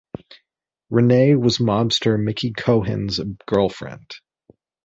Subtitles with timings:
[0.91, 4.09] Renay was mobster Mickey Cohen's girlfriend.